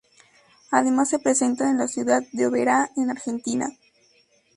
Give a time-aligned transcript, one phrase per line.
[0.71, 3.69] Además se presentan en la ciudad de Oberá, en Argentina.